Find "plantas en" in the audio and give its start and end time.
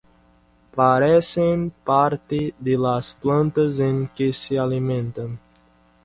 3.13-4.07